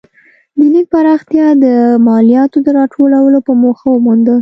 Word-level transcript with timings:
د 0.57 0.59
لیک 0.73 0.87
پراختیا 0.93 1.47
د 1.63 1.65
مالیاتو 2.07 2.57
د 2.65 2.67
راټولولو 2.79 3.39
په 3.47 3.51
موخه 3.61 3.87
ومونده. 3.91 4.35